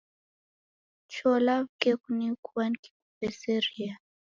Cho 1.11 1.29
law'uke 1.45 1.91
kunikua 2.01 2.63
nikikuw'eseria 2.71 3.93